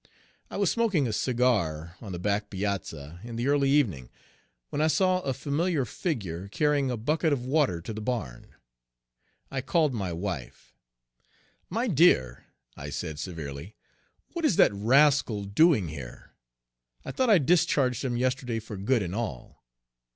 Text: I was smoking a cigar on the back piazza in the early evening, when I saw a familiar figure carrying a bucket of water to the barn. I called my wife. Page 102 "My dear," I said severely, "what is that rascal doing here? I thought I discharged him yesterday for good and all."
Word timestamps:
I 0.49 0.57
was 0.57 0.71
smoking 0.71 1.07
a 1.07 1.13
cigar 1.13 1.95
on 2.01 2.11
the 2.11 2.17
back 2.17 2.49
piazza 2.49 3.19
in 3.23 3.35
the 3.35 3.47
early 3.47 3.69
evening, 3.69 4.09
when 4.71 4.81
I 4.81 4.87
saw 4.87 5.19
a 5.21 5.31
familiar 5.31 5.85
figure 5.85 6.47
carrying 6.47 6.89
a 6.89 6.97
bucket 6.97 7.31
of 7.31 7.45
water 7.45 7.81
to 7.81 7.93
the 7.93 8.01
barn. 8.01 8.55
I 9.51 9.61
called 9.61 9.93
my 9.93 10.11
wife. 10.11 10.73
Page 11.69 11.75
102 11.75 11.75
"My 11.75 11.87
dear," 11.95 12.45
I 12.75 12.89
said 12.89 13.19
severely, 13.19 13.75
"what 14.33 14.43
is 14.43 14.55
that 14.55 14.73
rascal 14.73 15.43
doing 15.43 15.89
here? 15.89 16.31
I 17.05 17.11
thought 17.11 17.29
I 17.29 17.37
discharged 17.37 18.03
him 18.03 18.17
yesterday 18.17 18.57
for 18.57 18.77
good 18.77 19.03
and 19.03 19.13
all." 19.13 19.63